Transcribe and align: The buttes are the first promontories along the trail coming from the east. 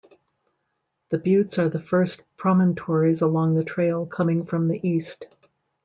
The 1.09 1.19
buttes 1.19 1.59
are 1.59 1.69
the 1.69 1.79
first 1.79 2.23
promontories 2.35 3.21
along 3.21 3.53
the 3.53 3.63
trail 3.63 4.07
coming 4.07 4.47
from 4.47 4.67
the 4.67 4.79
east. 4.81 5.27